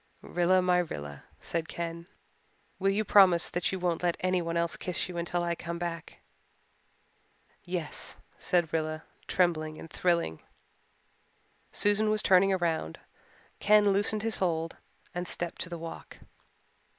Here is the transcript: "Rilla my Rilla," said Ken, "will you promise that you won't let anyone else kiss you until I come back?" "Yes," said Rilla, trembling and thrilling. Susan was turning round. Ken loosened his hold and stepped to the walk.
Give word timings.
"Rilla 0.23 0.63
my 0.63 0.79
Rilla," 0.79 1.25
said 1.41 1.67
Ken, 1.67 2.07
"will 2.79 2.89
you 2.89 3.03
promise 3.05 3.49
that 3.49 3.71
you 3.71 3.77
won't 3.77 4.01
let 4.01 4.17
anyone 4.21 4.57
else 4.57 4.75
kiss 4.75 5.07
you 5.07 5.15
until 5.19 5.43
I 5.43 5.53
come 5.53 5.77
back?" 5.77 6.17
"Yes," 7.65 8.17
said 8.35 8.73
Rilla, 8.73 9.03
trembling 9.27 9.77
and 9.77 9.91
thrilling. 9.91 10.41
Susan 11.71 12.09
was 12.09 12.23
turning 12.23 12.51
round. 12.57 12.97
Ken 13.59 13.89
loosened 13.89 14.23
his 14.23 14.37
hold 14.37 14.75
and 15.13 15.27
stepped 15.27 15.61
to 15.61 15.69
the 15.69 15.77
walk. 15.77 16.17